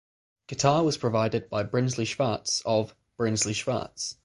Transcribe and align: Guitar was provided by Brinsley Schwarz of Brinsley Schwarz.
Guitar 0.47 0.83
was 0.83 0.97
provided 0.97 1.47
by 1.47 1.61
Brinsley 1.61 2.05
Schwarz 2.05 2.63
of 2.65 2.95
Brinsley 3.17 3.53
Schwarz. 3.53 4.17